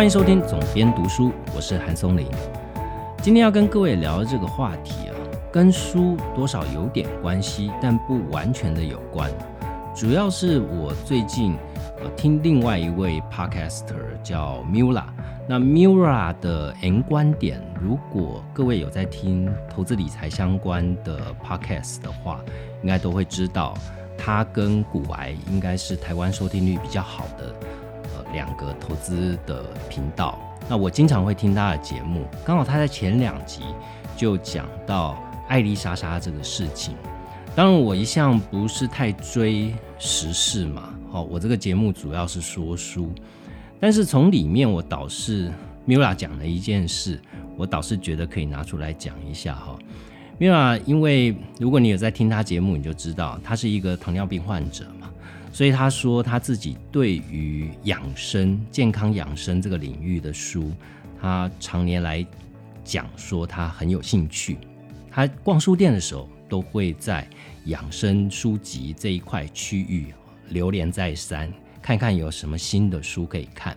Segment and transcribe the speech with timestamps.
[0.00, 2.26] 欢迎收听总编读书，我是韩松林。
[3.20, 5.12] 今天要跟各位聊的这个话题啊，
[5.52, 9.30] 跟书多少有点关系，但不完全的有关。
[9.94, 11.54] 主要是我最近
[12.02, 15.04] 呃听另外一位 podcaster 叫 Mula，
[15.46, 22.40] 那 Mula 的 N 观点，如果各位有在听投资理财相关的 podcast 的话，
[22.80, 23.74] 应该都会知道，
[24.16, 27.54] 他跟古癌应该是台湾收听率比较好的
[28.32, 30.38] 两个投资的频道。
[30.68, 33.62] 那我经常会听他的节目，刚好他在前两集
[34.16, 36.94] 就讲到艾丽莎莎这个事情。
[37.56, 43.12] 当然，我一向不是太追时事嘛，好，我这个节目主要是说书，
[43.80, 45.50] 但是从里面我倒是
[45.88, 47.20] Mira 讲了一件事，
[47.56, 49.76] 我倒是觉得可以拿出来讲一下哈。
[50.38, 54.86] Mira，因为如果你有在听他节目，你就知道他是一个糖尿病患者，
[55.52, 60.72] 所以他说他自己对于养生、健康养生这个领域的书，
[61.20, 62.24] 他常年来
[62.84, 64.58] 讲说他很有兴趣。
[65.10, 67.28] 他逛书店的时候，都会在
[67.66, 70.14] 养生书籍这一块区域
[70.50, 73.76] 流连再三，看看有什么新的书可以看。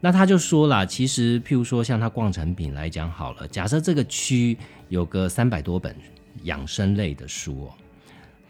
[0.00, 5.94] 那他就说了，其实譬如说像他逛成品来讲好了，假设这个区有个三百多本
[6.42, 7.70] 养生类的书哦，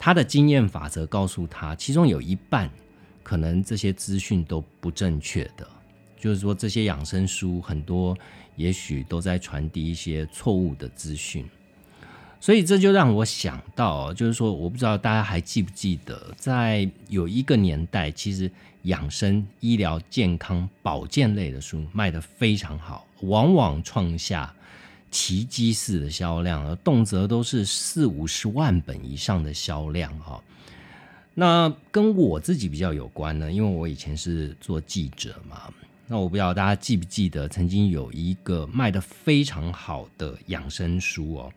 [0.05, 2.69] 他的经验法则告诉他，其中有一半
[3.23, 5.65] 可能这些资讯都不正确的，
[6.19, 8.19] 就是说这些养生书很多
[8.57, 11.49] 也许都在传递一些错误的资讯。
[12.41, 18.51] 所以这就让我想到，就是说，我不知道大家还记不记得，在有一个年代，其实
[18.83, 24.53] 养生、医疗、健康、保健类的书卖得非常好，往往创下
[25.13, 30.43] 奇迹式的销量，动辄都是四五十万本以上的销量哈。
[31.35, 35.73] 那跟我自己比较有关呢，因为我以前是做记者嘛。
[36.09, 41.53] 那我不知道大家记不记得，曾经有一个卖得非常好的养生书哦。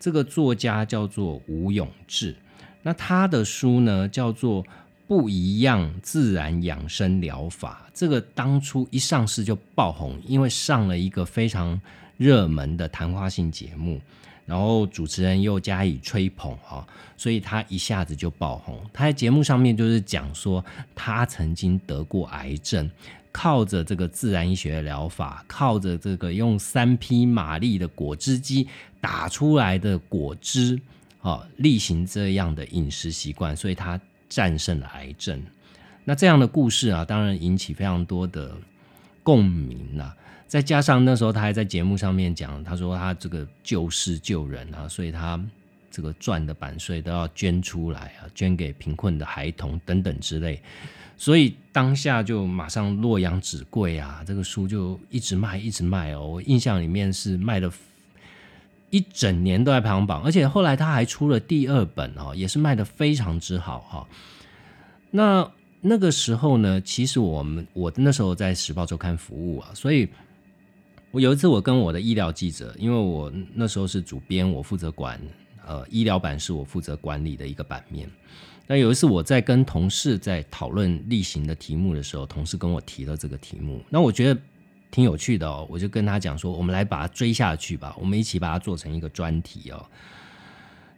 [0.00, 2.34] 这个作家叫做吴永志，
[2.82, 4.64] 那他的书呢叫做
[5.06, 7.86] 《不一样自然养生疗法》。
[7.94, 11.80] 这个当初一上市就爆红，因为上了一个非常
[12.20, 13.98] 热门的谈话性节目，
[14.44, 16.86] 然后主持人又加以吹捧哈，
[17.16, 18.78] 所以他一下子就爆红。
[18.92, 20.62] 他在节目上面就是讲说，
[20.94, 22.90] 他曾经得过癌症。
[23.32, 28.66] 靠着这个自然医学疗法，靠着这个用三匹马力的果汁机
[29.00, 30.78] 打出来的果汁，
[31.22, 33.98] 啊，例行这样的饮食习惯，所以他
[34.28, 35.40] 战胜了癌症。
[36.04, 38.52] 那这样的故事啊，当然引起非常多的
[39.22, 40.16] 共鸣了。
[40.50, 45.40] 再加上那时候他还在节目上面讲，他说他这个救世救人啊，所以他
[45.92, 50.60] 这个赚的版税都要捐出来啊，捐给贫困的孩童等等之类。
[51.16, 56.26] 所以当下就马上洛阳纸贵啊，这个书就一直卖，一直卖哦。
[56.26, 57.70] 我印象里面是卖的，
[58.90, 64.08] 一整年都在排行榜，而且后来他还出了第二本哦，也是卖的非常之好哈。
[65.12, 65.48] 那
[65.80, 70.08] 那个时候呢，其实我们我那时候在时报周刊服务啊，所以
[71.12, 75.20] 我有一次我跟我的医疗记者，因为我那时候是主编，我负责管
[75.66, 78.08] 呃医疗版是我负责管理的一个版面。
[78.68, 84.40] 那有一次我在跟同事在讨论例行的题目的时候，同事跟我提了这个题目，那我觉得
[84.92, 89.84] 挺有趣的哦，我就跟他讲说，我们来把它追下去吧，我们一起把它做成一个专题哦。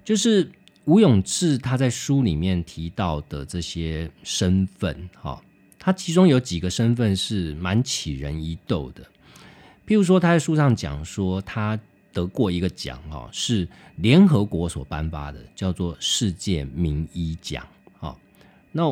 [0.04, 0.46] 就是
[0.84, 5.42] 吴永志他在书里面提到的这些身份，哈，
[5.78, 9.02] 他其中有几个身份是蛮起人一斗的，
[9.86, 11.78] 譬如说他在书上讲说他。
[12.14, 13.66] 得过一个奖哦，是
[13.96, 17.66] 联合国所颁发的，叫做世界名医奖
[18.00, 18.14] 啊。
[18.70, 18.86] 那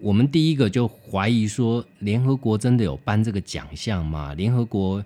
[0.00, 4.34] 我们第一个就怀疑说，联合国真的有颁这个奖项吗？
[4.34, 5.04] 联合国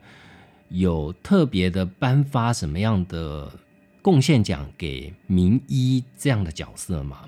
[0.70, 3.52] 有特别的颁发什么样的
[4.00, 7.26] 贡献奖给名医这样的角色吗？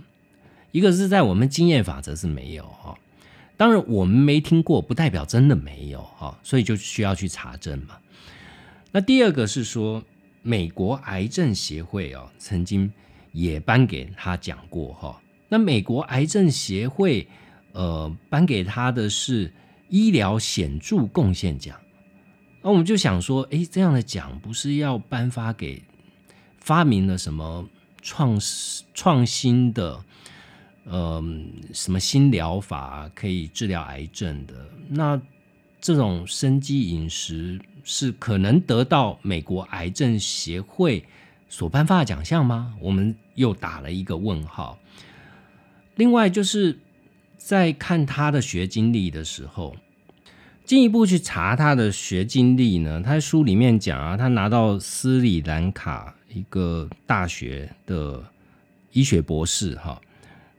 [0.70, 2.98] 一个是在我们经验法则是没有哈，
[3.62, 7.96] 当然我们没听过，不代表真的没有哈，所以就需要去查证嘛。
[8.90, 10.02] 那第二个是说。
[10.44, 12.92] 美国癌症协会哦，曾经
[13.30, 15.22] 也颁给他讲过哈。
[15.48, 17.28] 那美国癌症协会
[17.70, 19.54] 呃颁给他的是
[19.88, 21.78] 医疗显著贡献奖。
[22.60, 25.80] 那我们就想说，哎，这样的奖不是要颁发给
[26.58, 27.64] 发明了什么
[28.02, 28.36] 创
[28.92, 30.04] 创新的
[30.84, 31.22] 呃
[31.72, 34.54] 什么新疗法可以治疗癌症的？
[34.88, 35.20] 那
[35.80, 37.60] 这种生机饮食。
[37.84, 41.04] 是可能得到美国癌症协会
[41.48, 42.72] 所颁发的奖项吗？
[42.80, 44.78] 我们又打了一个问号。
[45.96, 46.78] 另外，就是
[47.36, 49.74] 在看他的学经历的时候，
[50.64, 58.22] 进一步去查他的学经历呢，他在书里面讲啊，他拿到斯里兰卡一个大学的
[58.92, 60.00] 医学博士哈。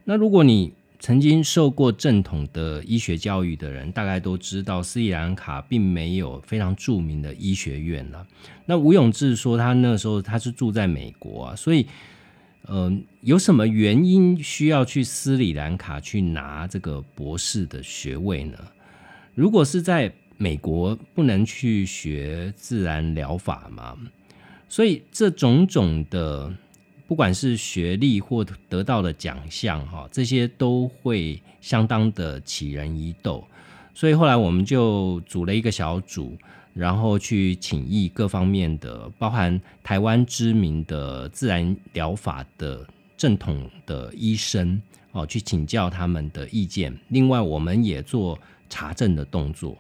[0.05, 8.25] 那如果你曾经受过正统的医学教育的人，大概都知道斯里兰卡并没有非常著名的医学院了。
[8.65, 11.85] 那吴永志说，他那时候他是住在美国啊，所以，
[12.69, 18.57] 嗯，有什么原因需要去斯里兰卡去拿这个博士的学位呢？
[19.35, 23.97] 如果是在美国，不能去学自然疗法嘛？
[24.69, 26.53] 所以这种种的，
[27.13, 33.45] 不管是学历或得到的奖项，哈，这些都会相当的起人疑窦。
[33.93, 36.35] 所以后来我们就组了一个小组，
[36.73, 42.83] 然后去请益各方面的，包含台湾知名的自然疗法的
[43.15, 44.81] 正统的医生，
[45.11, 46.91] 哦，去请教他们的意见。
[47.09, 48.39] 另外，我们也做。
[48.69, 49.77] 查证的动作，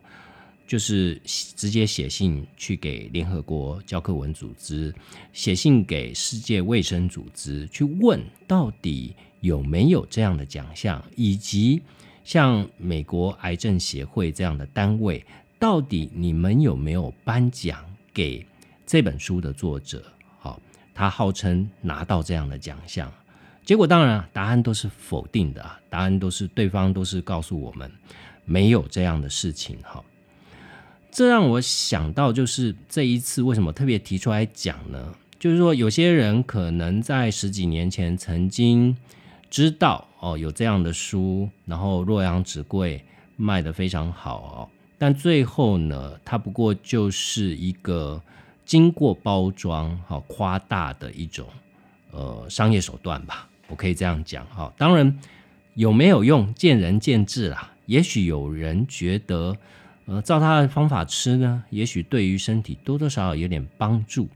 [0.65, 4.93] 就是直接写信去给联合国教科文组织，
[5.31, 11.81] 写信给世界卫生组织，去问到底有没有这样的奖项，以及
[12.23, 15.23] 像美国癌症协会这样的单位，
[15.59, 17.83] 到底你们有没有颁奖
[18.13, 18.45] 给
[18.85, 20.03] 这本书的作者？
[20.39, 20.61] 好，
[20.93, 23.11] 他号称拿到这样的奖项，
[23.65, 27.91] 结果当然答案都是否定的，答案都是对方都是告诉我们。
[28.45, 30.03] 没有这样的事情哈，
[31.13, 35.13] 这让我想到，就是这一次为什么特别提出来讲呢？
[35.39, 38.97] 就是说，有些人可能在十几年前曾经
[39.47, 43.05] 知道哦有这样的书，然后洛阳纸贵
[43.35, 44.57] 卖的非常好哦，
[44.97, 48.19] 但最后呢，它不过就是一个
[48.65, 51.45] 经过包装、好夸大的一种
[52.09, 54.73] 呃商业手段吧，我可以这样讲哈。
[54.79, 55.19] 当然
[55.75, 57.69] 有没有用，见仁见智啦。
[57.85, 59.55] 也许有人觉得，
[60.05, 64.27] 呃，照他的方法吃呢，也许对于身体多多少少有点帮助。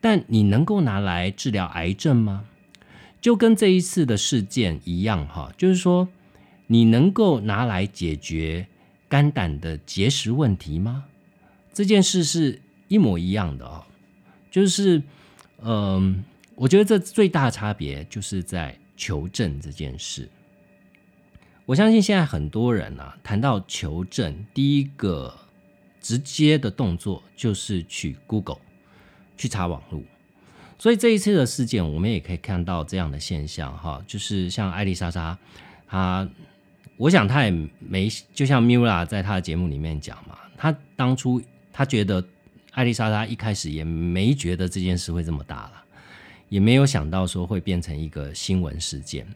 [0.00, 2.44] 但你能够拿来治疗癌症吗？
[3.20, 6.06] 就跟这一次的事件一样，哈，就是说，
[6.68, 8.66] 你能够拿来解决
[9.08, 11.04] 肝胆的结石问题吗？
[11.72, 13.84] 这件事是一模一样的哦。
[14.50, 15.02] 就是，
[15.60, 20.28] 嗯，我觉得这最大的差别就是在求证这件事。
[21.66, 25.34] 我相信现在很多人啊，谈到求证，第一个
[26.00, 28.60] 直接的动作就是去 Google
[29.36, 30.00] 去查网络。
[30.78, 35.36] 所以这一次的事件，我们也可以看到这样的现象哈，就是像艾丽莎莎，
[35.88, 36.28] 她，
[36.96, 41.42] 我想她也没，就像 Mira 在她的节目里面讲嘛，她当初
[41.72, 42.24] 她觉得
[42.74, 45.72] 艾丽莎莎一开始也没觉得这件事会这么大了，
[46.48, 49.26] 也没有想到说会变成一个新闻事件，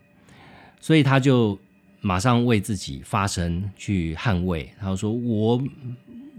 [0.81, 1.59] 所以她就。
[2.02, 5.62] 马上为自己发声去捍卫，他说：“我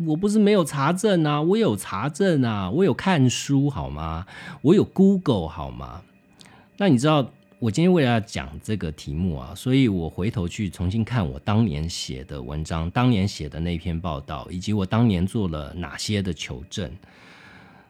[0.07, 4.25] 我不是没有查证啊，我有查证啊，我有看书好吗？
[4.63, 6.01] 我有 Google 好吗？
[6.77, 16.91] 那你知道我今天为了要讲这个题目啊，所以我回头去重新看我当年写的文章，当年写的那篇报道，以及我当年做了哪些的求证，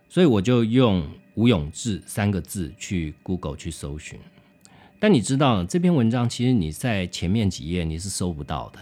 [0.10, 4.20] 所以我就用吴永志三个字去 Google 去搜寻。”
[5.02, 8.80] 但你知道这篇文章其实你在前面几页你是搜不到的，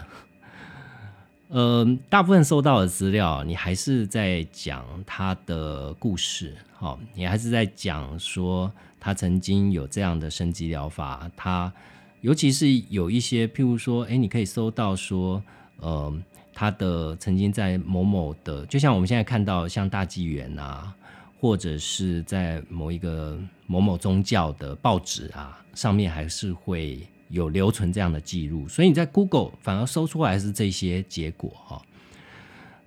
[1.48, 11.72] 呃，大部分搜到的资料你还是在讲他的故事，好，你还是在讲说他曾经有这样的升级疗法，他
[12.20, 15.42] 尤其是有一些譬如说，哎，你可以搜到说，
[15.78, 16.14] 呃，
[16.54, 20.94] 他的曾经在某某的，就像我们现在看到像大纪元啊。
[21.42, 27.00] 或者是在某一个某某宗教的报纸啊，上面还是会
[27.30, 31.82] 有留存这样的记录，所以你在 Google 反而搜出来是这些结果哈。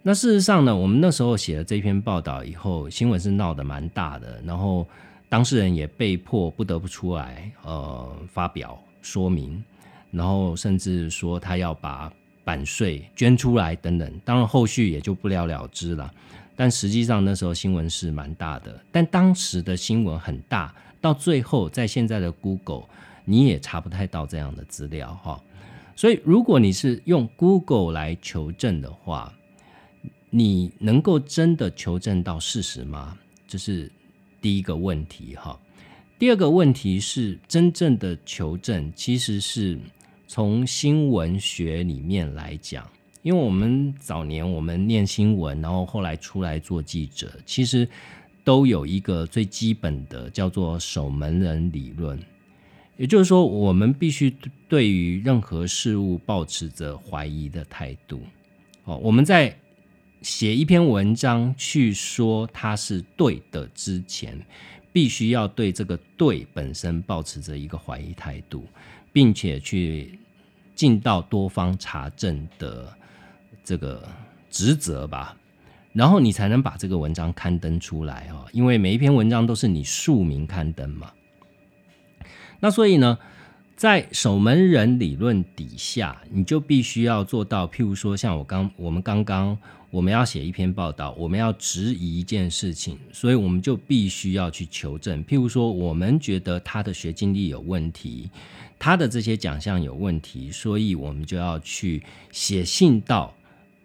[0.03, 4.87] 那事实上呢，我们那时候写了这篇报道以后，新闻是闹得蛮大的，然后
[5.29, 9.63] 当事人也被迫不得不出来呃发表说明，
[10.11, 12.13] 然后甚至说他要把
[12.43, 16.13] 版税捐出来等等，当然后续也就不了了之了。
[16.57, 22.85] 但实际上那时候新闻是蛮大的，但当时的新闻很大，到最后在现在的 Google
[23.27, 25.39] 你也查不太到这样的资料哈。
[25.95, 29.31] 所以如果你是用 Google 来求证的话，
[30.31, 33.19] 你能够真的求证到事实吗？
[33.47, 33.93] 这是
[34.41, 35.61] 第一个问题哈。
[36.19, 39.79] 第二个问题是，真正的求证其实是
[40.27, 42.89] 从新闻学里面来讲。
[43.23, 47.89] 因为我们早年我们念新闻，然后后来出来做记者，其实
[48.45, 52.19] 都有一个最基本的叫做守门人理论，
[52.97, 54.35] 也就是说，我们必须
[54.69, 58.21] 对于任何事物保持着怀疑的态度。
[58.85, 59.57] 哦，我们在
[60.23, 64.41] 写一篇文章去说它是对的之前，
[64.93, 68.67] 必须要对这个对本身保持着一个怀疑态度，
[69.13, 70.19] 并且去
[70.75, 72.93] 尽到多方查证的
[73.63, 74.07] 这个
[74.51, 75.37] 职责吧。
[75.93, 81.13] 然后你才能把这个文章刊登出来哦，因为每一篇文章都是你署名刊登嘛。
[82.61, 83.19] 那所以呢，
[83.77, 89.59] 在守门人理论底下，你就必须要做到，譬如说，像我刚我们刚刚
[89.91, 95.23] 我们要写一篇报道，我们要质疑一件事情，所以我们就必须要去求证。
[95.25, 98.31] 譬如说，我们觉得他的学经历有问题，
[98.79, 103.35] 他的这些奖项有问题，所以我们就要去写信到。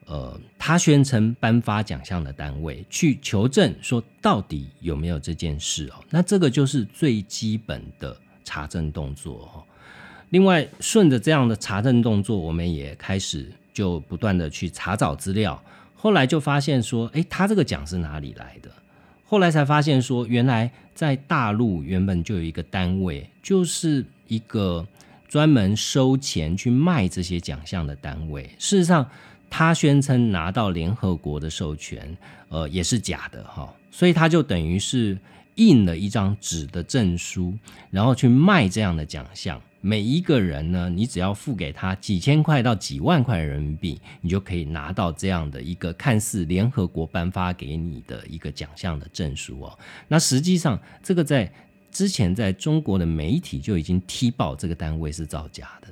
[0.10, 5.96] 呃，他宣称颁发奖项的单位去求证，说到底有没有这件事哦？
[6.10, 9.64] 那这个就是最基本的查证动作哦。
[10.30, 15.62] 另外，顺着这样的查证动作，我们也开始就不断的去查找资料。
[15.94, 18.72] 后来就发现说，诶，他这个奖是哪里来的？
[19.26, 24.88] 后来才发现说，原来在大陆原本就有一个单位，就是一个
[25.28, 28.44] 专门收钱去卖这些奖项的单位。
[28.58, 29.06] 事实上。
[29.50, 32.16] 他宣称拿到联合国的授权，
[32.50, 35.18] 呃，也是假的哈，所以他就等于是
[35.56, 37.54] 印了一张纸的证书，
[37.89, 39.62] 然后去卖这样的奖项。
[39.80, 49.80] 每一个人呢，你只要付给他几千块到几万块人民币，你就可以拿到这样的一个看似联合国颁发给你的一个奖项的证书哦。
[50.08, 51.50] 那实际上，这个在
[51.92, 55.88] 之前在中国的媒体就已经踢爆这个单位是造假的。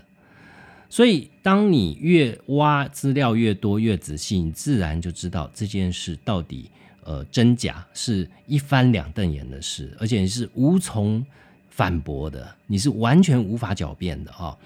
[0.96, 6.72] 所以，当你越挖资料越多、越仔细，你自然就知道这件事到底
[7.04, 11.26] 呃真假是一翻两瞪眼的事，而且你是无从
[11.70, 14.58] 反驳的，你是完全无法狡辩的啊。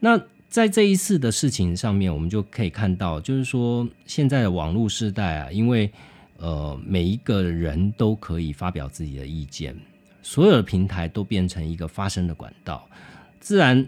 [0.00, 5.92] 那在这一次的事情上面，我们就可以看到，就是说现在的网络时代啊，因为
[6.38, 9.76] 呃每一个人都可以发表自己的意见，
[10.22, 12.88] 所有的平台都变成一个发声的管道，
[13.38, 13.86] 自然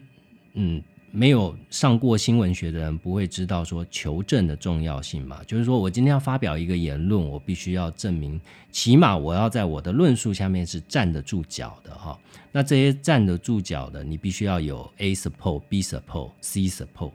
[0.52, 0.82] 嗯。
[1.18, 5.42] 没有上过新闻学的人不会知道说求证的重要性嘛？
[5.48, 12.16] 就是说我今天要发表一个言论，我必须要证明，起码我要在我的论述下面是站得住脚的哈。
[12.52, 17.10] 那这些站得住脚的，你必须要有 A support、B support、C support。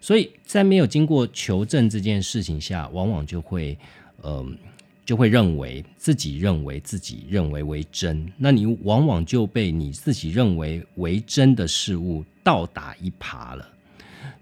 [0.00, 3.78] 所以在没有经过求证这件事情下，往往就会
[4.22, 4.56] 嗯。
[5.06, 13.68] 就会认为自己认为自己认为为真，那你往往就被你自己认为为真的事物倒打一耙了。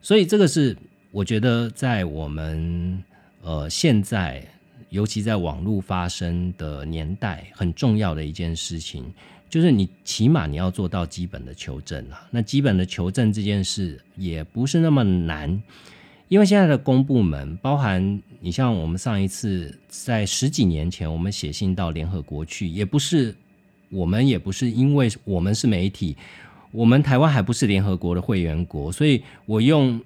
[0.02, 0.76] 所以这个是
[1.10, 3.02] 我觉得在我们
[3.40, 4.46] 呃现在，
[4.90, 9.10] 尤其在网络发生的年代，很重要的一件事情，
[9.48, 12.28] 就是你起码你要做到基本的求证啊。
[12.30, 15.62] 那基本的求证这件事也不是那么难。
[16.28, 23.34] 因为现在的公部门，包含你像我们上一次在十几年前，我们写信到联合国去，也不是
[23.90, 26.16] 我们也不是因为我们是媒体，
[26.72, 30.00] 我们台湾还不是联合国的会员国，所以我用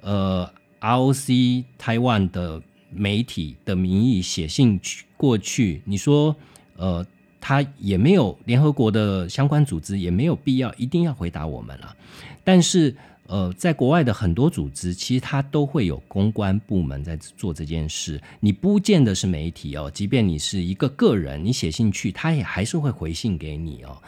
[0.00, 6.34] 呃 ROC 台湾的媒体的名义写信去过去，你说
[6.76, 7.06] 呃
[7.40, 11.94] 他也没有联合国的相关组织也没有必要一定要回答我们了，
[12.42, 12.96] 但是。
[13.28, 18.22] 呃，在国外的很多组织，其实它都会有公关部门在做这件事。
[18.38, 24.00] 你不见得是媒体哦，即便你是一个个人，你写信去，他也还是会回信给你哦。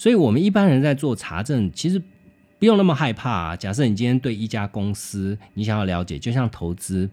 [0.00, 2.02] 所以，我们一般人在做查证，其实
[2.58, 3.54] 不用那么害怕啊。
[3.54, 7.06] 假设你今天对一家公司，你想要了解，就像投资，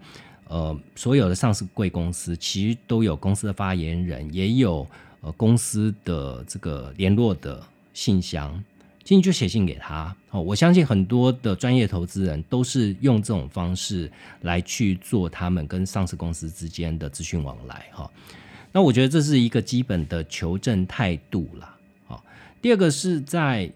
[0.48, 4.88] 呃，所有的上市贵公司其实都有公司的发言人，也有
[5.20, 7.62] 呃公司的这个联络的
[7.94, 8.63] 信箱。
[9.03, 14.10] 进去就写信给他，哦，我相信很多的专业投资人都是用这种方式
[14.44, 18.10] 来去做他们跟上市公司之间的资讯往来，哈。
[18.72, 21.76] 那我觉得这是一个基本的求证态度啦，
[22.67, 23.71] 第二个是在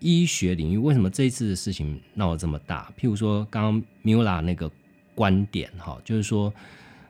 [0.00, 2.92] 医学领域，为什么这一次的事情闹得这么大？
[2.98, 4.68] 譬如说，刚刚米拉那个
[5.14, 6.52] 观点，哈，就是说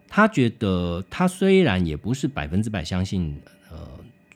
[0.06, 3.34] 他觉得他虽然也不是百分之百相信
[3.70, 3.78] 呃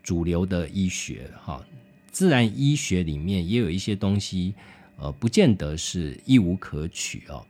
[0.02, 1.62] 主流的医学，哈。
[2.10, 4.54] 自然医学里面也有一些东西，
[4.96, 7.44] 呃，不见得是一无可取哦。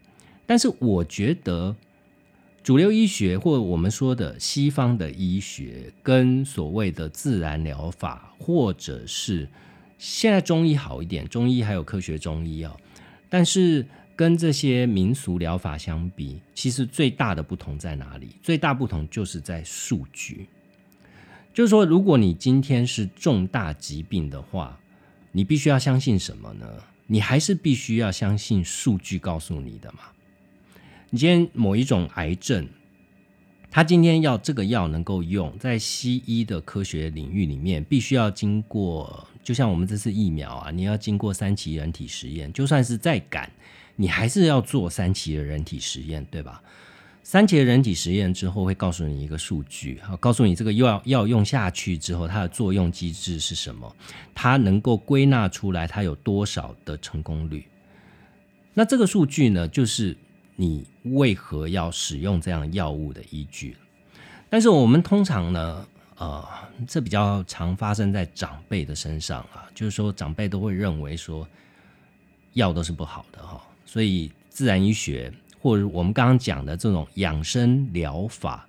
[0.45, 1.73] 但是我觉得，
[2.67, 9.49] 主流医学或我们说的西方的医学，跟所谓的自然疗法，或者是
[9.99, 12.77] 现在中医好一点，中医还有科学中医哦。
[13.29, 18.31] 但是跟这些民俗疗法相比，其实最大的不同在哪里？
[18.43, 20.49] 最大不同就是在数据。
[21.55, 24.77] 就是说，如果你今天是重大疾病的话，
[25.31, 26.67] 你必须要相信什么呢？
[27.07, 30.01] 你还是必须要相信数据告诉你的嘛。
[31.11, 32.69] 你今天某一种癌症，
[33.71, 43.51] 他今天要这个药能够用在西医的科学领域里面，必须要经过，就像我们这次疫苗啊，你要经过三期人体实验，就算是再赶，
[43.95, 46.61] 你还是要做三期的人体实验，对吧？
[47.23, 53.95] 三期的人体实验之后会告诉你一个数据，好，告诉你这个药药用下去之后它的作用机制是什么，
[54.35, 57.65] 它能够归纳出来它有多少的成功率。
[58.75, 60.17] 那这个数据呢，就是
[60.57, 63.77] 你为何要使用这样药物的依据。
[64.51, 65.87] 但是我们通常呢，
[66.19, 66.45] 呃，
[66.89, 71.47] 这比较常发生在长辈的身上啊，就是说长辈都会认为说
[72.55, 75.33] 药都是不好的哈，所以自然医学。
[75.59, 78.69] 或者我们刚刚讲的这种养生疗法，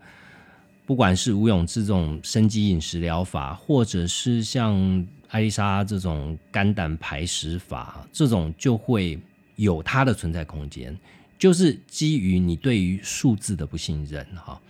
[0.83, 9.19] 不管是吴永志这种生机饮食疗法，或者是像艾丽莎这种肝胆排石法，这种就会
[9.57, 10.97] 有它的存在空间。
[11.37, 14.61] 就是基于你对于数字的不信任哈，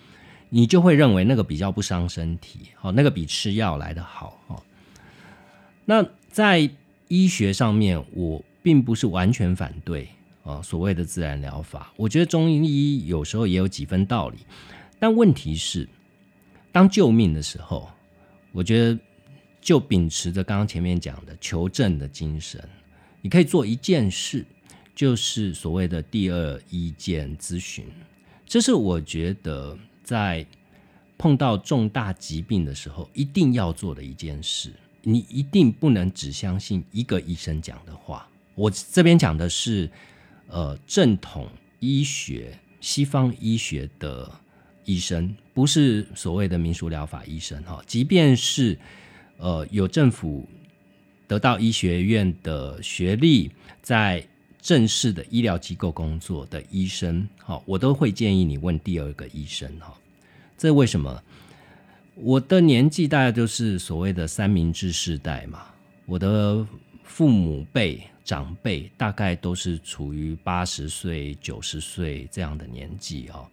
[0.50, 4.64] 你就会认为那个比较不伤身体，好，那个比吃药来的好哈。
[5.86, 6.70] 那在
[7.08, 10.10] 医学上面，我并不是完全反对。
[10.44, 14.38] 啊，所谓的自然疗法，我觉得中医有时候也有几分道理，
[14.98, 15.86] 但问题是，
[16.72, 17.90] 当救命的时候，
[18.54, 18.98] 我觉得
[19.60, 22.64] 就秉持着刚刚前面讲的求证的精神，
[23.22, 24.46] 你可以做一件事，
[24.98, 27.86] 就是所谓的第二意见咨询，
[28.46, 30.44] 这是我觉得在
[31.18, 34.74] 碰到重大疾病的时候一定要做的一件事，
[35.04, 38.28] 你一定不能只相信一个医生讲的话。
[38.56, 39.90] 我这边讲的是。
[40.50, 41.46] 呃，正统
[41.82, 44.32] 医学、西方医学的
[44.86, 47.84] 医生，不是所谓的民俗疗法医生哈。
[47.86, 48.80] 即便是
[49.36, 50.48] 呃有政府
[51.28, 54.26] 得到医学院的学历，在
[54.68, 59.94] 正式的医疗机构工作的医生，好，我都会建议你问第二个医生哈。
[60.58, 61.24] 这为什么？
[62.16, 65.68] 我的年纪大概就是所谓的三明治世代嘛，
[66.06, 66.68] 我的
[67.06, 68.04] 父母辈。
[68.26, 73.50] 长辈大概都是处于八十岁、九十岁这样的年纪哈，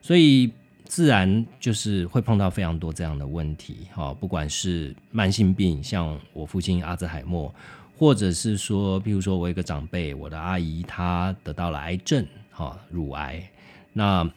[0.00, 0.50] 所以
[0.86, 7.54] 自然就是会碰到非常多这样的问题哈，不管是慢性病，像我父亲阿兹海默，
[7.96, 13.48] 或者是说，譬如说我一个长辈，我的阿姨她得到了癌症哈，乳癌，
[13.92, 14.28] 那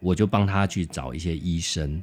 [0.00, 2.02] 我就帮她去找一些医生。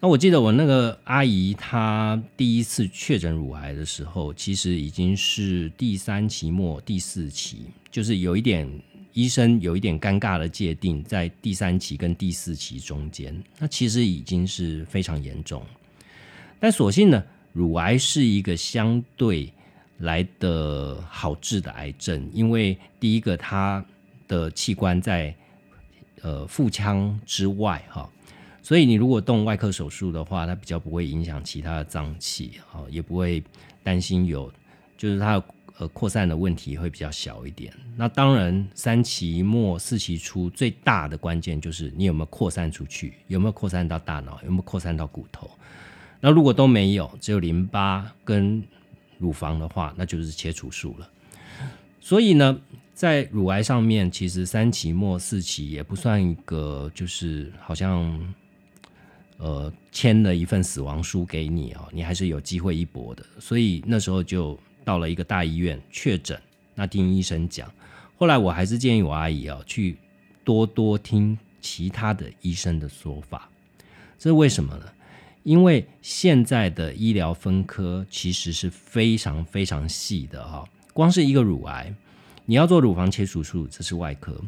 [0.00, 8.68] 那我记得我那个阿姨，她第一次确诊乳癌的时候，其实已经是第三期末第四期，就是有一点
[9.12, 15.62] 医生有一点尴尬的界定，在第三期跟第四期中间，那其实已经是非常严重。
[16.58, 19.52] 但所幸呢，乳癌是一个相对
[20.02, 23.84] 来的好治的癌症，因为第一个它
[24.28, 25.34] 的器官在
[26.22, 28.08] 呃腹腔之外，哈。
[28.64, 33.42] 所以你如果动外科手术的话，它比较不会影响其他的脏器，啊，也不会
[33.82, 34.52] 担心有，
[34.96, 35.42] 就是它
[35.78, 37.72] 呃扩散的问题会比较小一点。
[37.96, 45.50] 那当然，三期末四期初最大的关键就是你有没有扩散出去，有没有扩散到大脑，有没有扩散到骨头。
[46.20, 48.62] 那如果都没有，只有淋巴跟
[49.22, 51.08] 乳房的话，那就是切除术了。
[51.98, 52.60] 所以呢，
[52.92, 58.34] 在乳癌上面，其实三期末四期也不算一个，就是好像。
[59.38, 63.26] 呃，签了一份死亡书给你哦，你还是有机会一搏的。
[63.40, 66.40] 所以那时候就到了一个大医院确诊，
[66.76, 67.68] 那听医生讲。
[68.16, 69.96] 后来我还是建议我阿姨哦，去
[70.44, 73.50] 多多听其他的医生的说法。
[74.16, 74.84] 这是为什么呢？
[75.42, 80.64] 因为现在的医疗分科其实是非常非常细的哈。
[80.92, 81.92] 光是一个乳癌，
[82.44, 84.40] 你要做乳房切除术，这是外科。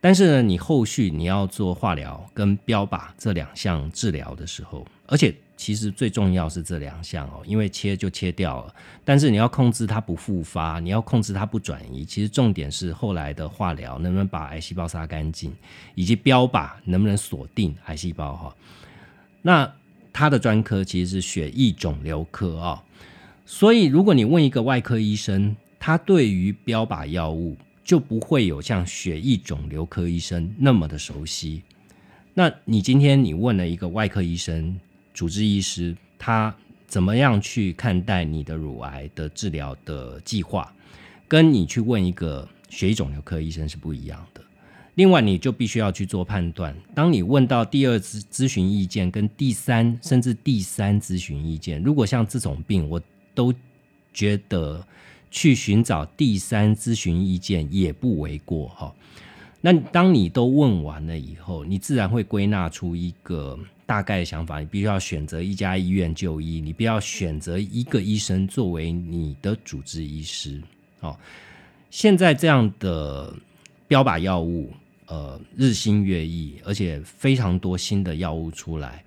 [0.00, 8.74] 但是呢，你后续你要做化疗跟标靶这两项治疗的时候，而且其实最重要是这两项哦，因为切就切掉了，
[9.04, 12.04] 但是你要控制它不复发，你要控制它不转移。
[12.04, 15.52] 其实重点是后来的化疗能不能把癌细胞杀干净，
[15.94, 18.54] 以及标靶能不能锁定癌细胞哈。
[19.42, 19.72] 那
[20.16, 22.82] 他的专科其实是血液肿瘤科啊，
[23.44, 27.54] 所以如果你问一个外科医生，他对于标靶药物。
[27.86, 31.62] 就不会有像血液肿瘤科医生那么的熟悉。
[32.34, 34.76] 那你今天你问了一个外科医生、
[35.14, 36.52] 主治医师，他
[36.88, 40.74] 怎么样去看待你的乳癌的治疗的计划，
[41.28, 44.40] 跟你去问一个血液肿瘤科医生是不一样的。
[44.96, 46.76] 另外，你就必须要去做判断。
[46.94, 53.00] 当你问到第二咨咨询意见跟第三甚至第三咨询意见，如果像这种病，我
[53.34, 53.54] 都
[54.12, 54.84] 觉得。
[55.28, 58.94] 去寻找第三咨询意见也不为过哈。
[59.60, 64.60] 那当你都问完了以后，你自然会归纳出一个大概的想法。
[64.60, 70.62] 你必须要选择一家医院就医，你必须要选择一个医生作为你的主治医师。
[71.00, 71.14] 哦，
[71.90, 73.34] 现在这样的
[73.86, 74.72] 标靶药物，
[75.06, 79.04] 呃，日新月异，而且非常多新的药物出来。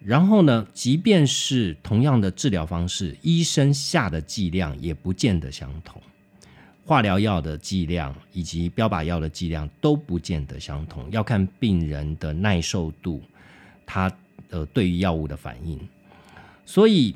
[0.00, 6.00] 然后呢，即便是同样的治疗方式，医生下的剂量也不见得相同。
[6.84, 13.20] 化疗药的剂量以及标靶药的剂量都不见得相同，要看病人的耐受度，
[13.84, 14.10] 他
[14.50, 15.78] 呃对于药物的反应。
[16.64, 17.14] 所以，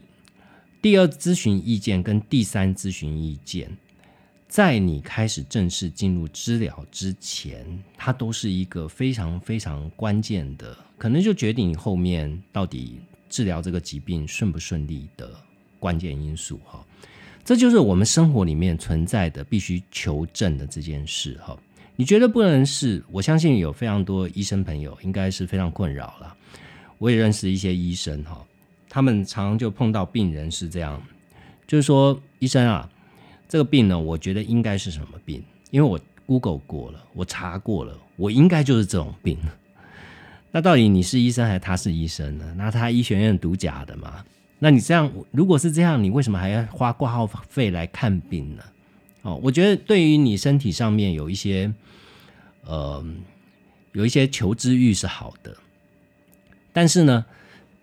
[0.83, 3.71] 第二咨询意见跟第三咨询意见，
[4.53, 7.65] 在你开始正式进入治疗之前，
[7.97, 15.31] 它都是一个非常非常关键的，可能就决定你后面到底治疗这个疾病顺不顺利的
[15.81, 16.85] 关键因素哈。
[17.43, 21.59] 这就是我们生活里面存在的必须求证的这件事哈。
[21.97, 23.03] 你觉得不能是？
[23.11, 26.37] 我相信有非常多医生朋友应该是非常困扰了。
[26.99, 28.45] 我也认识一些医生哈，
[28.91, 31.03] 他们常常就碰到病人是这样，
[31.67, 32.87] 就是说医生啊，
[33.53, 35.45] 这个病呢，我觉得应该是什么病？
[35.71, 39.37] 因为我 Google 过了，我查过了，我应该就是这种病。
[40.53, 42.55] 那到底你是医生还是他是医生呢？
[42.57, 44.25] 那他医学院读假的嘛？
[44.59, 48.62] 那你这样，如果是这样，你为什么还要花挂号费来看病呢？
[49.21, 51.71] 哦，我觉得对于你身体上面有一些，
[52.65, 53.05] 呃，
[53.93, 55.55] 有一些求知欲是好的，
[56.73, 57.27] 但是呢，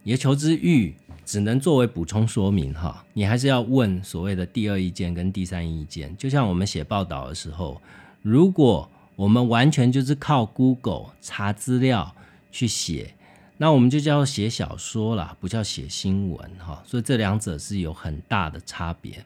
[0.01, 0.95] 你的求知欲
[1.29, 6.17] 只能作为补充说明哈，你还是要问所谓的第二意见跟第三意见。
[6.17, 7.79] 就像我们写报道的时候，
[8.23, 12.15] 如果我们完全就是靠 Google 查资料
[12.51, 13.13] 去写。
[13.57, 19.23] 那我们就叫写小说啦，不叫写新闻哈，所以这两者是有很大的差别。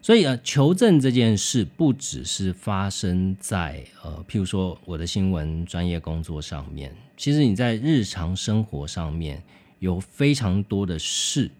[0.00, 9.42] 所以呃，求证这件事不只是发生在呃，譬如说我的新闻专业工作上面，其实你在日常生活上面
[9.80, 11.50] 有非常多的事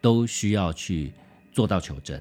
[0.00, 1.12] 都需要去
[1.52, 2.18] 做到求证。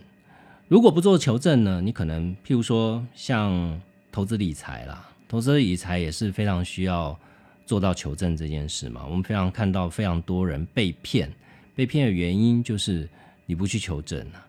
[0.67, 7.17] 如果不做求证呢，你可能譬如说像投资理财啦，投资理财也是非常需要。
[7.65, 11.31] 做到求证这件事嘛，我们非常看到非常多人被骗，
[11.73, 13.07] 被骗的原因就是
[13.45, 14.45] 你不去求证啊。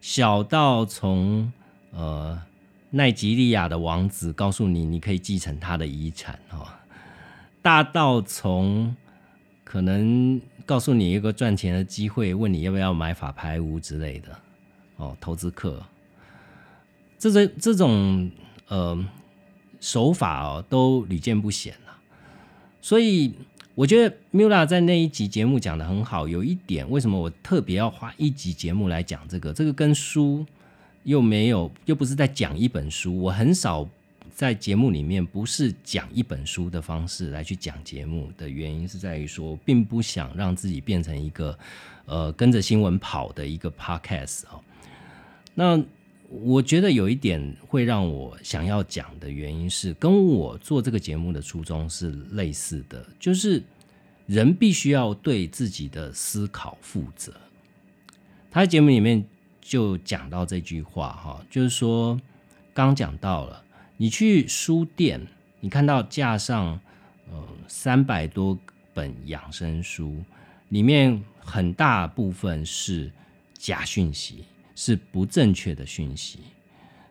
[0.00, 1.52] 小到从
[1.90, 2.40] 呃
[2.88, 6.80] 奈吉利亚的王子告诉你你可以继承他的遗产哈，
[7.60, 8.96] 大到从
[9.66, 14.28] 可能告诉你一个赚钱的机会，问你要不要买法拍屋之类的
[14.96, 15.82] 哦，投资客，
[17.18, 18.30] 这这这种
[18.68, 19.04] 呃
[19.80, 21.98] 手法哦都屡见不鲜了。
[22.80, 23.34] 所以
[23.74, 29.52] 我觉得 Mula 在那一集节目讲的很好，有一点为什么我特别要花一集节目来讲这个？
[29.52, 30.46] 这个跟书
[31.02, 33.20] 又没有，又不是在讲一本书。
[33.20, 33.88] 我很少
[34.36, 41.58] 在节目里面不是讲一本书的方式来去讲节目的原因是在于说，并不想让自己变成一个
[42.04, 44.60] 呃跟着新闻跑的一个 Podcast 哦。
[45.54, 45.82] 那
[46.28, 53.62] 我觉得有一点会让我想要讲的原因是，跟我做这个节目的初衷是类似的，就是
[54.26, 57.32] 人必须要对自己的思考负责。
[58.50, 59.24] 他在节目里面
[59.62, 62.20] 就讲到这句话哈，就是说，
[62.74, 63.64] 刚讲到了，
[63.96, 65.26] 你去书店，
[65.60, 66.80] 你看到架上
[67.30, 68.58] 呃三百多
[68.92, 70.22] 本养生书，
[70.68, 73.10] 里面很大部分是
[73.54, 74.44] 假讯息。
[74.78, 76.38] 是不正确的讯息，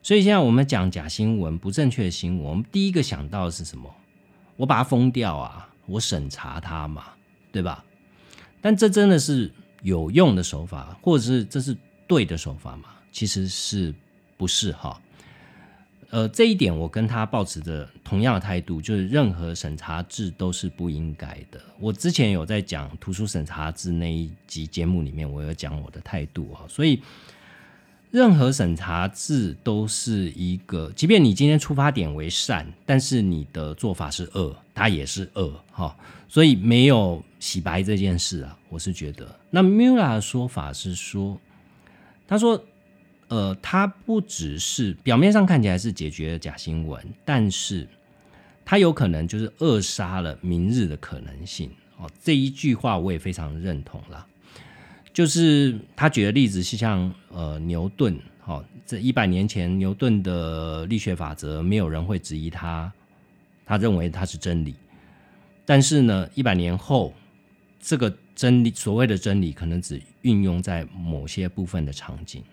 [0.04, 3.92] 所以现在我们讲假新闻、不正确的新闻，我们第一个想到的是什么？
[4.56, 7.06] 我把它封掉啊，我审查它嘛，
[7.52, 7.84] 对吧？
[8.62, 12.90] 但这真的是有用的手法，或者是这是对的手法吗？
[13.12, 13.92] 其实是
[14.38, 15.02] 不是哈？
[16.16, 21.60] 呃，这一点我跟他保持着同样的态度，就是任何审查制都是不应该的。
[21.78, 27.02] 我之前有在讲图书审查制那一集节目里面，我有讲我的态度哈，所以。
[28.12, 35.94] 任何审查制都是一个，即便你今天出发点为善，但是你的做法是恶，它也是恶哈。
[36.30, 39.28] 所以没有洗白这件事啊，我是觉得。
[39.50, 41.38] 那 Mula 的说法是说，
[42.26, 42.64] 他说，
[43.28, 47.88] 呃，他不只是表面上看起来是解决了假新闻，但是
[48.64, 52.10] 他有可能就是扼杀了明日的可能性哦。
[52.22, 54.26] 这一句话我也非常认同了。
[55.12, 62.92] 就是他举的例子是像呃牛顿，哦，这一百年前牛顿的力学法则，没有人会质疑他，
[63.66, 64.76] 他认为它是真理。
[65.66, 67.14] 但是呢，一百年后，
[67.80, 72.44] 这个真理所谓的真理，可能只运用在某些部分的场景。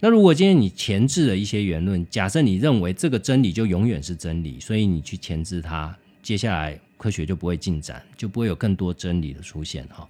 [0.00, 10.06] 那如果今天你前置了一些言论，假设你认为这个真理就永远是真理，所以你去前置它，接下来科学就不会进展，就不会有更多真理的出现哈。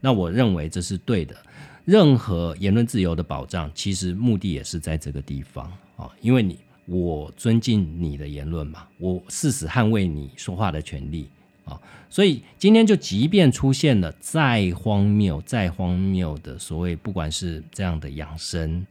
[0.00, 1.36] 那我认为这是对的。
[1.84, 5.64] 任何言论自由的保障，其实目的也是在这个地方
[5.96, 11.28] 啊，因为你我尊敬你的言论嘛，我誓死捍卫你说话的权利
[11.64, 18.86] 啊，所以今天就即便出现了再荒谬、再荒谬的所谓，不管是这样的养生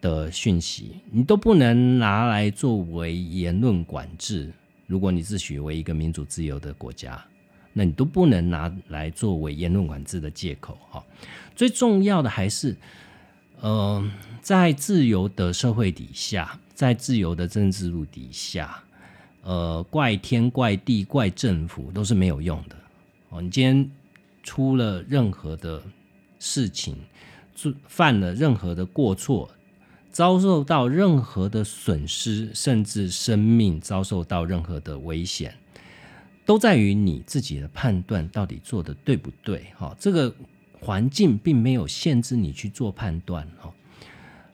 [0.00, 4.52] 的讯息，你都不能拿来作为言论管制。
[4.86, 7.24] 如果你自诩为一个民主自由的国家。
[7.78, 11.04] 那你都不能拿来作为言论管制的借口哈。
[11.54, 12.74] 最重要的还是，
[13.60, 14.02] 呃，
[14.40, 18.82] 在自由的社会底下，在自由的政治路底下，
[19.42, 22.76] 呃，怪天怪地怪政府都是没有用的
[23.28, 23.42] 哦。
[23.42, 23.90] 你今天
[24.42, 25.82] 出了任何的
[26.38, 26.96] 事情，
[27.86, 29.50] 犯了任何的过错，
[30.16, 35.54] 遭受到任何的损失，甚至生命遭受到任何的危险。
[36.46, 39.66] 都在于你自己的判断到底做的对不对？
[39.76, 40.34] 哈，这个
[40.80, 43.70] 环境并没有限制你去做判断哈，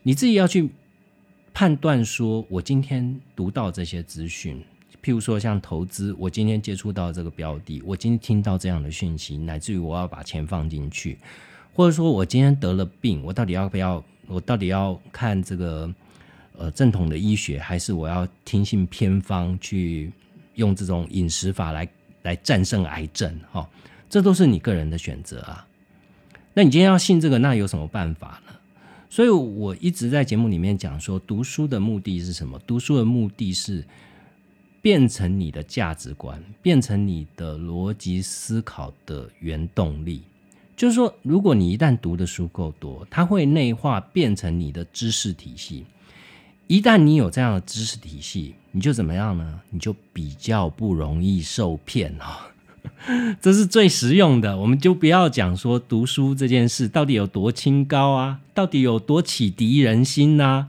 [0.02, 0.68] 你自己要去
[1.54, 2.04] 判断。
[2.04, 4.60] 说我今天读到这些资讯，
[5.00, 11.18] 譬如说像投资，我今天接触到这个标的，我今天听到这样的讯息，乃至于我要把钱放进去，
[11.72, 14.04] 或者说我今天得了病，我到底要不要？
[14.32, 15.92] 我到底要看这个
[16.56, 20.10] 呃正统的医学，还是我要听信偏方去？
[20.56, 21.88] 用这种饮食法来
[22.24, 23.66] 来战胜癌症，哈，
[24.10, 25.66] 这都是你个人的选择啊。
[26.52, 28.52] 那你今天要信这个，那有什么办法呢？
[29.08, 32.58] 所以我一直在节目里面讲说，读书的目的是什么？
[32.66, 33.82] 读书的目的是
[34.82, 40.20] 变成你的价值观，变成你的逻辑思考的原动力。
[40.82, 45.84] 就是说，如果你一旦读的书够多，它会内化变成你的知识体系。
[46.66, 49.60] 一旦你有这样的知识体系，你就怎么样呢？
[49.70, 52.50] 你就比较不容易受骗哦。
[53.40, 54.58] 这是最实用的。
[54.58, 60.66] 我们就不要讲说读书这件事到底有多清高啊，到底有多启迪人心呐？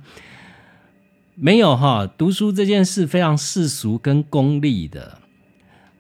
[1.34, 5.17] 没有哈，读书这件事非常世俗跟功利的。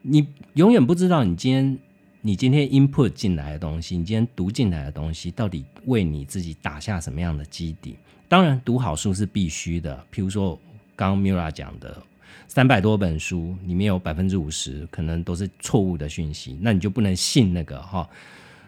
[0.03, 1.79] 你永远不知道你今天
[2.25, 7.97] 你今天 input 进来的东西，你今天读进来的东西，到底为你自己打下什么样的基底？
[8.29, 10.01] 当然，读好书是必须的。
[10.09, 10.57] 譬如说，
[10.95, 12.01] 刚 Mira 讲的
[12.47, 18.09] 三百多本书，里面有百分之五十可能都是错误的讯息，那你就不能信那个哈。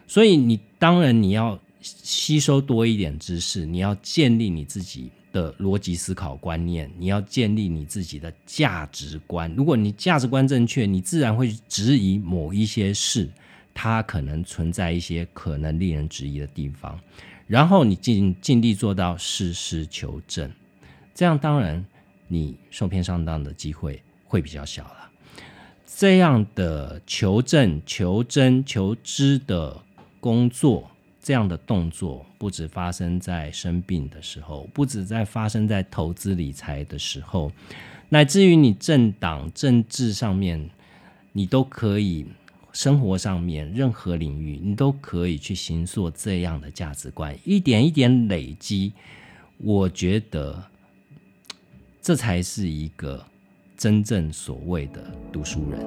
[0.06, 9.50] 所以，你当然你要吸收多一点知识，你要建立你自己的逻辑思考观念，你要建立你自己的价值观。
[9.56, 13.30] 如果你价值观正确，你自然会质疑某一些事，
[13.76, 17.00] 它可能存在一些可能令人质疑的地方。
[17.46, 20.52] 然后你尽尽力做到实事求证，
[21.14, 21.86] 这样当然
[22.28, 25.12] 你受骗上当的机会会比较小了。
[25.86, 29.80] 这样的求证、求真、求知的
[30.20, 30.90] 工作，
[31.22, 37.52] 这样的动作，不止发生在生病的时候，不止在发生在投资理财的时候，
[38.10, 40.70] 乃至于你政党政治上面，
[41.34, 42.26] 你都可以。
[42.76, 48.92] 生活上面任何领域，你都可以去形塑这样的价值观，一点一点累积。
[49.60, 50.62] 我觉得
[52.02, 53.26] 这才是一个
[53.78, 55.80] 真正所谓的读书人。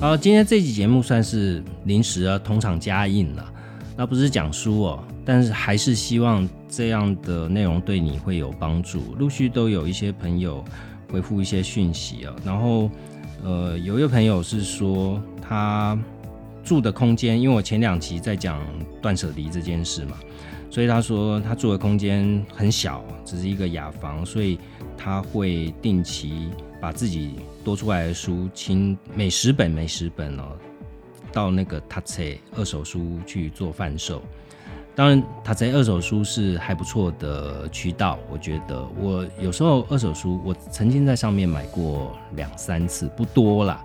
[0.00, 3.51] 好，今天这期节目算是临时啊，同场加印了。
[3.96, 5.04] 那不是讲书哦。
[5.24, 9.14] 但是还是希望这样的内容对你会有帮助。
[9.18, 10.64] 陆续都有一些朋友
[11.10, 12.90] 回复一些讯息啊，然后
[13.44, 15.96] 呃，有一个朋友是说他
[16.64, 18.60] 住的空间，因为我前两期在讲
[19.00, 20.16] 断舍离这件事嘛，
[20.70, 24.58] 所以他说他住的空间很小，只是一个雅房，所以
[24.96, 26.50] 他会定期
[26.80, 30.56] 把自己多出来的书，清每十本每十本哦，
[31.32, 34.22] 到那个 t a 二手书去做贩售。
[34.94, 38.18] 当然，他在二手书是还不错的渠道。
[38.30, 43.82] 我觉得，我有时候二手书，我曾经在上面买过两三次，不多啦。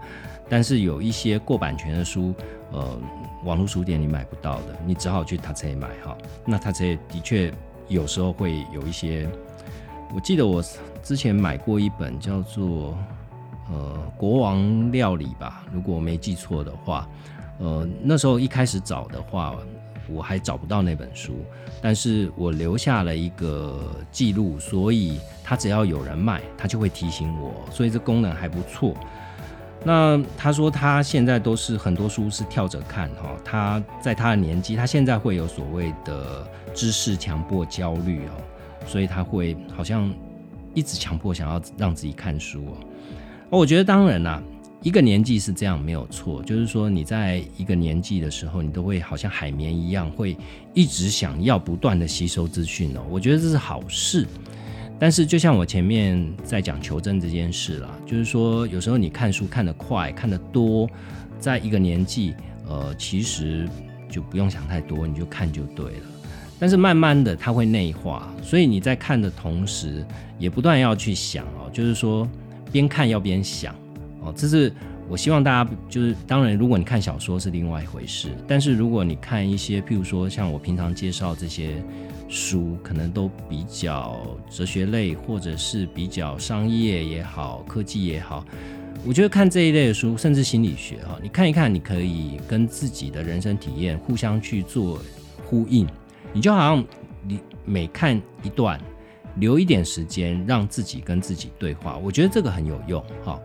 [0.50, 2.34] 但是有一些过版权的书，
[2.74, 3.00] 呃，
[3.46, 6.18] 网络书店你买不到的，你只好去他这里买哈。
[6.46, 7.54] 那他这的确
[7.88, 9.30] 有时候会有一些，
[10.14, 10.62] 我记得我
[11.02, 12.98] 之前买过一本叫做
[13.72, 17.08] 呃《国王料理》吧，如果我没记错的话，
[17.60, 19.56] 呃，那时候一开始找的话。
[20.10, 21.44] 我还找不到那本书，
[21.82, 28.96] 但是我留下了一个记录，所以他只要有人卖，他就会提醒我，所以这功能还不错。
[29.84, 38.32] 那他说他现在都是很多书是跳着看哈，他在他的年纪，他现在会有所谓的知识强迫焦虑哦，
[38.86, 40.10] 所以他会好像
[40.74, 42.78] 一直强迫想要让自己看书哦。
[43.50, 44.44] 哦我觉得当然啦，
[44.84, 50.36] 一个年纪是这样没有错，就是说你在一个年纪的时候，你都会好像海绵一样，会
[50.74, 53.02] 一直想要不断的吸收资讯哦。
[53.10, 54.28] 我觉得这是好事。
[55.00, 60.90] 但是，就像我前面在讲求真这件事啦，就是说，有时候你看书看得快、看得多，
[61.40, 62.34] 在一个年纪，
[62.68, 63.70] 呃，其实
[64.10, 66.06] 就不用想太多，你就看就对了。
[66.58, 70.04] 但是慢慢的，它会内化，所以你在看的同时，
[70.40, 72.28] 也不断要去想哦，就是说，
[72.72, 73.74] 边看要边想
[74.22, 74.34] 哦。
[74.36, 74.72] 这是
[75.10, 81.84] 我希望大家，就是当然，如果你看小说是另外一回事，但是如果你看一些，譬如说像我平常介绍这些。
[82.30, 88.46] 书可能都比较哲学类，或者是比较商业也好，科技也好。
[89.06, 95.00] 我觉得看这一类的书，甚至心理学哈，你看一看，你可以跟自己的人生体验互相去做
[95.46, 95.88] 呼应。
[96.34, 96.84] 你就好像
[97.26, 98.78] 你每看一段，
[99.40, 103.40] 留一点时间让自己跟自己对话，我觉得这个很有用哈。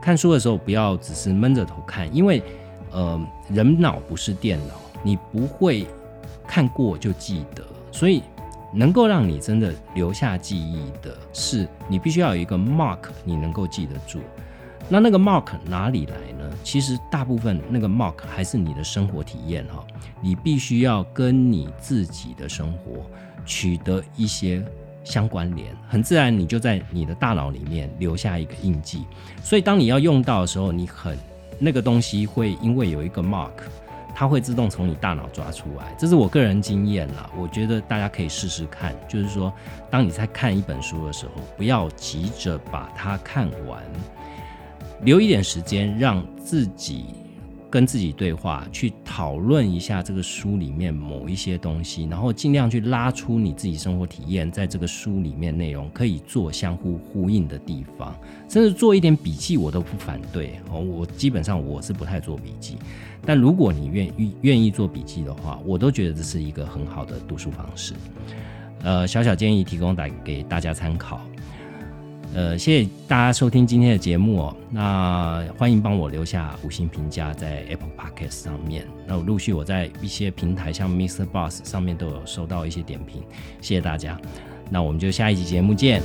[0.00, 2.42] 看书的时候不要只是闷着头看，因为
[2.90, 5.86] 呃，人脑不是电脑，你不会
[6.46, 7.64] 看过就记得。
[7.90, 8.22] 所以，
[8.74, 14.18] 能够让你真的留下记忆的是，你必须要有一个 mark，你能够记得住。
[14.88, 16.50] 那那个 mark 哪里来呢？
[16.64, 19.84] 其实大部分那个 mark 还是你的生活体验哈。
[20.20, 23.06] 你必须要跟你自己的生活
[23.46, 24.64] 取得一些
[25.04, 29.04] 相关联，很自然你就在你的大脑里面留下一个印记。
[29.42, 31.18] 所以当你要用到的时候，你很
[31.58, 33.50] 那个东西会因为有一个 mark。
[34.14, 37.30] 它会自动从你大脑抓出来，这是我个人经验啦。
[37.34, 39.50] 我觉得大家可以试试看，就是说，
[39.90, 43.82] 当你在看一本书的时候，不要急着把它看完，
[45.00, 47.06] 留一点时间让自己。
[47.72, 58.14] 跟自己对话，去讨论一下这个书里面某一些东西，然后尽量去拉出你自己生活体验，在这个书里面内容可以做相互呼应的地方，
[58.46, 60.78] 甚至做一点笔记，我都不反对哦。
[60.78, 62.76] 我基本上我是不太做笔记，
[63.24, 67.94] 但如果你愿意愿意做笔记的话，我都觉得这是一个很好的读书方式。
[68.82, 71.22] 呃，小小建议提供给给大家参考。
[72.34, 74.56] 呃，谢谢大家收听今天的节目哦。
[74.70, 78.86] 那欢迎帮我留下五星评价在 Apple Podcast 上面。
[79.06, 81.26] 那我陆续我在一些平台，像 Mr.
[81.26, 83.22] Boss 上面都有收到一些点评，
[83.60, 84.18] 谢谢大家。
[84.70, 86.02] 那我们就下一集节目见。